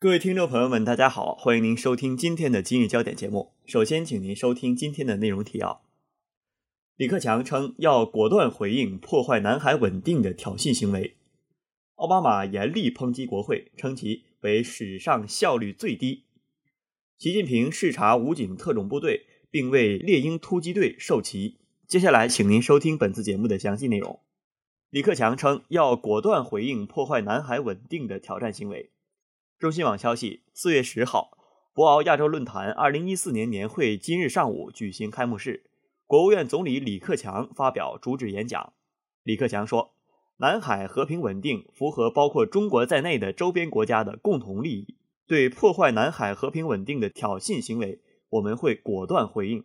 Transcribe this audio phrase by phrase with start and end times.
[0.00, 3.50] 各位听众朋友们，大家好，欢迎您收听今天的今日焦点节目。
[3.66, 5.82] 首先，请您收听今天的内容提要。
[6.94, 11.16] 李克强称要果断回应破坏南海稳定的挑衅行为。
[11.96, 16.22] 奥巴马严厉抨击国会，称其为史上效率最低。
[17.16, 21.56] 习近平视察武警特种部队，并为猎鹰突击队授旗。
[21.88, 24.20] 接下来，请您收听本次节目的详细内容。
[24.90, 28.90] 李克强称要果断回应破坏南海稳定的挑战行为。
[29.58, 31.36] 中新网消息，四月十号，
[31.74, 35.64] 博鳌亚洲论坛二零一四年年会今日上午举行开幕式，
[36.06, 38.72] 国务院总理李克强发表主旨演讲。
[39.24, 39.94] 李克强说
[40.38, 44.94] ：“南海和平稳定符合包括中国在内的周边国家的共同利益，
[45.26, 49.64] 对破坏南海和平稳定的挑衅行为，我们会果断回应。”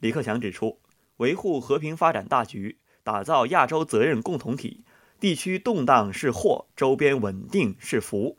[0.00, 0.80] 李克强指出，
[1.18, 4.86] 维护和平发展大局，打造亚洲责任共同体，
[5.20, 8.38] 地区动荡是祸，周边稳定是福。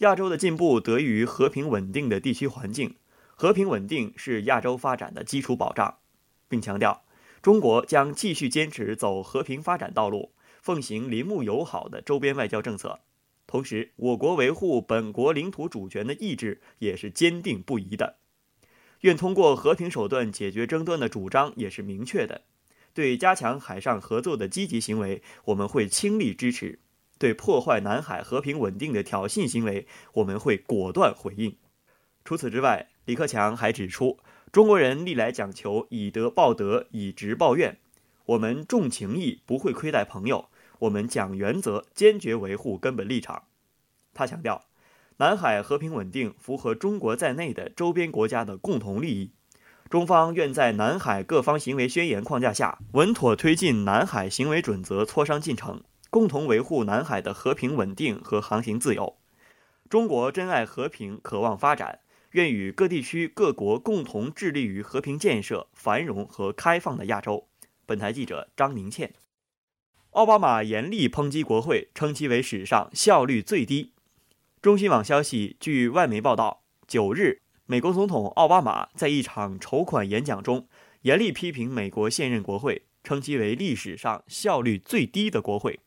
[0.00, 2.96] 亚洲的进步得益于和平稳定的地区环境，
[3.34, 5.98] 和平稳定是亚洲发展的基础保障，
[6.48, 7.04] 并强调
[7.42, 13.00] 中国将继续坚持走和平发展道路，奉行邻睦友好的周边外交政策。
[13.46, 18.16] 同时，我国维护本国领土主权的意志也是坚定不移的，
[19.00, 22.44] 愿通过和平手段解决争端的主张也是明确的。
[22.94, 26.78] 对加强海上合作的积极行为，我们会倾力支持。
[27.20, 31.54] 对破坏南海和平稳定的挑衅行为，我们会果断回应。
[32.24, 34.18] 除此之外，李克强还指出，
[34.50, 37.76] 中国人历来讲求以德报德，以直报怨。
[38.24, 40.48] 我们重情义，不会亏待朋友；
[40.78, 43.42] 我们讲原则，坚决维护根本立场。
[44.14, 44.64] 他强调，
[45.18, 49.32] 南海和平稳定符合中国在内的周边国家的共同利益。
[49.90, 55.82] 中方愿在南海各方行为宣言框架下，稳妥推进南海行为准则磋商进程。
[56.10, 59.16] 共同维护南海的和平稳定和航行自由。
[59.88, 62.00] 中国珍爱和平，渴望发展，
[62.32, 67.48] 愿与各地区各国共同致力于和平建设、繁荣和开放的亚洲。
[67.86, 69.14] 本台记者张宁倩。
[70.10, 73.92] 奥巴马严厉抨击国会，称其为史上效率最低。
[74.60, 80.66] 中新网消息，据外媒报道，九日，美国总统奥巴马在一场筹款演讲中，
[81.02, 85.78] 严厉批评美国现任国会，称其为历史上效率最低的国会。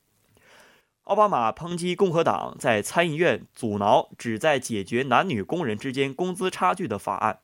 [1.04, 7.40] 奥巴马抨击共和党在参议院阻挠旨在解决男女工人之间工资差距的法案。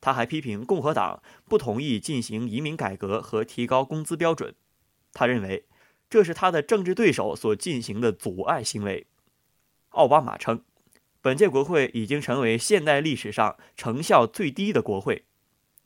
[0.00, 4.54] 他还批评共和党不同意进行移民改革和提高工资标准。
[5.12, 5.64] 他认为
[6.10, 9.06] 这是他的政治对手所进行的阻碍行为。
[9.90, 10.62] 奥巴马称，
[11.22, 15.24] 本届国会已经成为现代历史上成效最低的国会。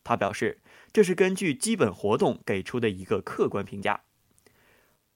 [0.02, 0.60] 他表示，
[0.92, 4.02] 这是根据基本活动给出的一个客观评价。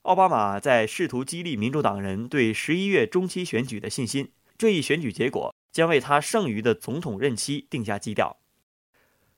[0.07, 8.37] 奥巴马在试图激励民主党人对十一月中期选举的信心，这一选举结果将为他剩余的总统任期定下基调。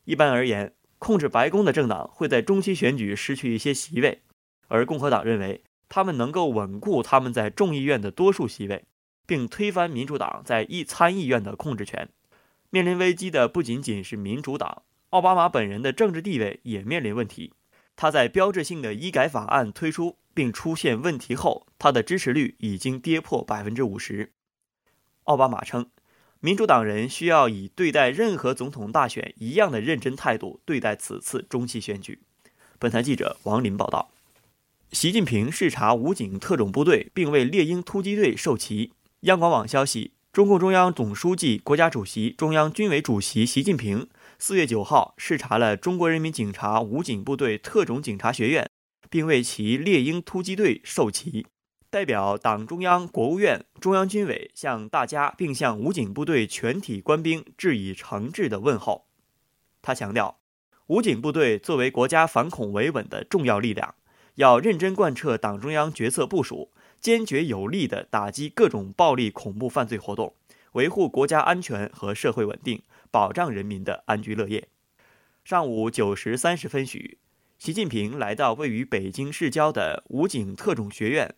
[0.06, 4.22] 一般而言，控制白宫的政党会在中期选举失去一些席位，
[4.68, 8.86] 而共和党认为他们能够稳固他们在众议院的多数席位，
[9.26, 12.08] 并推翻民主党在一参议院的控制权。
[12.70, 17.54] 面临危机的不仅仅是民主党，奥巴马本人的政治地位也面临问题。
[17.96, 20.19] 他在标志性的医改法案推出。
[20.40, 24.32] 并出现问题后，他的支持率已经跌破百分之五十。
[25.26, 25.88] 奥巴马称，
[26.40, 32.20] 民主党人需要以对待任何总统大选一样的认真态度对待此次中期选举。
[32.78, 34.12] 本台记者王林报道。
[34.94, 38.94] 习近平视察武警特种部队，并为猎鹰突击队授旗。
[39.24, 44.08] 央广网消息，中共中央总书记、国家主席、中央军委主席习近平
[44.38, 48.69] 四月九号视察了中国人民警察武警部队特种警察学院。
[49.10, 51.48] 并为其猎鹰突击队授旗，
[51.90, 59.08] 代表党中央、国务院、中央军委向大家并向武警部队全体官兵致以诚挚的问候。
[59.82, 60.40] 他强调，
[60.88, 63.96] 武警部队作为国家反恐维稳的重要力量，
[64.36, 70.36] 要认真贯彻党中央决策部署，坚决有力地打击各种暴力恐怖犯罪活动，
[70.74, 74.68] 维护国家安全和社会稳定，保障人民的安居乐业。
[75.44, 77.18] 上午九时三十分许。
[77.60, 81.36] 习近平来到位于北京市郊的武警特种学院，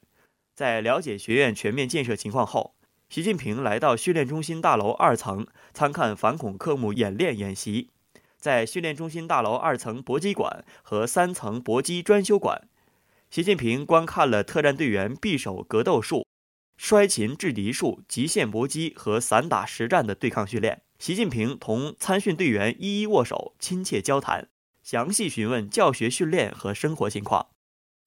[0.54, 2.76] 在了解学院全面建设情况后，
[3.10, 7.90] 习近平来到训练中心大楼二层参看反恐科目演练演习。
[8.38, 12.68] 在训练中心大楼二层搏击馆和三层搏击专修馆，
[13.32, 16.28] 习近平观看了特战队员匕首格斗术、
[16.78, 20.84] 摔擒制敌术、极限搏击和散打实战的对抗训练。
[21.00, 24.50] 习近平同参训队员一一握手，亲切交谈。
[24.84, 27.48] 详细询问教学训练和生活情况，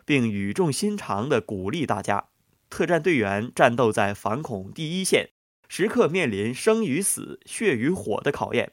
[0.04, 2.28] 并语重心长地鼓励大家：
[2.68, 5.30] 特战队员战斗在反恐第一线，
[5.68, 8.72] 时刻面临生与死、血与火的考验，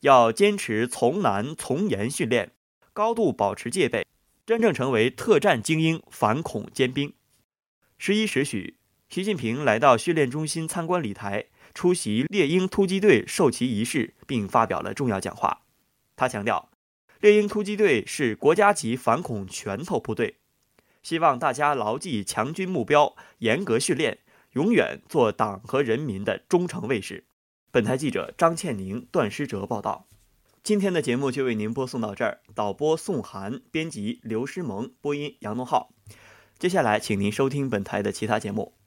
[0.00, 2.52] 要坚持从难从严训练，
[2.92, 4.06] 高度保持戒备，
[4.44, 7.12] 真正成为特战精英、反恐尖兵。
[7.96, 8.76] 十一时许，
[9.08, 15.62] 习近平来到训练中心参观礼台，出席猎鹰突击队授旗仪式，并发表了重要讲话。
[16.14, 16.67] 他强调，
[17.20, 20.36] 猎鹰突击队是国家级反恐拳头部队，
[21.02, 24.18] 希望大家牢记强军目标，严格训练。
[24.52, 27.24] 永远做党和人民的忠诚卫士。
[27.70, 30.06] 本台记者张倩宁、段诗哲报道。
[30.62, 32.40] 今天的节目就为您播送到这儿。
[32.54, 35.92] 导播宋涵，编辑刘诗萌，播音杨东浩。
[36.58, 38.77] 接下来，请您收听本台的其他节目。